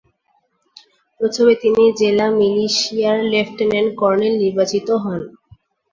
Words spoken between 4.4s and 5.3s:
নির্বাচিত হন।